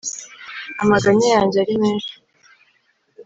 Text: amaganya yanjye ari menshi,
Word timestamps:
amaganya 0.83 1.27
yanjye 1.35 1.57
ari 1.63 1.73
menshi, 1.81 2.13